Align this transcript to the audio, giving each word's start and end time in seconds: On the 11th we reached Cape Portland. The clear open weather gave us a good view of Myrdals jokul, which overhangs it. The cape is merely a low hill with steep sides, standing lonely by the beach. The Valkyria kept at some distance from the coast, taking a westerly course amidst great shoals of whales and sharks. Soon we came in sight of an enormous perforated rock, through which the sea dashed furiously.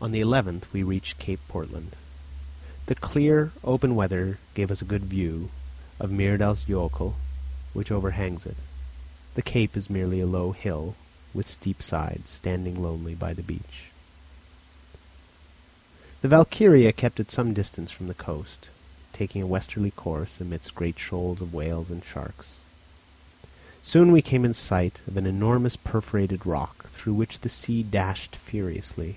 On 0.00 0.12
the 0.12 0.20
11th 0.20 0.62
we 0.72 0.84
reached 0.84 1.18
Cape 1.18 1.40
Portland. 1.48 1.96
The 2.86 2.94
clear 2.94 3.50
open 3.64 3.96
weather 3.96 4.38
gave 4.54 4.70
us 4.70 4.80
a 4.80 4.84
good 4.84 5.06
view 5.06 5.50
of 5.98 6.12
Myrdals 6.12 6.64
jokul, 6.68 7.14
which 7.72 7.90
overhangs 7.90 8.46
it. 8.46 8.56
The 9.34 9.42
cape 9.42 9.76
is 9.76 9.90
merely 9.90 10.20
a 10.20 10.24
low 10.26 10.52
hill 10.52 10.94
with 11.34 11.50
steep 11.50 11.82
sides, 11.82 12.30
standing 12.30 12.80
lonely 12.80 13.16
by 13.16 13.34
the 13.34 13.42
beach. 13.42 13.86
The 16.22 16.28
Valkyria 16.28 16.92
kept 16.92 17.18
at 17.18 17.32
some 17.32 17.52
distance 17.52 17.90
from 17.90 18.06
the 18.06 18.14
coast, 18.14 18.68
taking 19.12 19.42
a 19.42 19.48
westerly 19.48 19.90
course 19.90 20.40
amidst 20.40 20.76
great 20.76 20.96
shoals 21.00 21.40
of 21.40 21.52
whales 21.52 21.90
and 21.90 22.04
sharks. 22.04 22.54
Soon 23.82 24.12
we 24.12 24.22
came 24.22 24.44
in 24.44 24.54
sight 24.54 25.00
of 25.08 25.16
an 25.16 25.26
enormous 25.26 25.74
perforated 25.74 26.46
rock, 26.46 26.88
through 26.88 27.14
which 27.14 27.40
the 27.40 27.48
sea 27.48 27.82
dashed 27.82 28.36
furiously. 28.36 29.16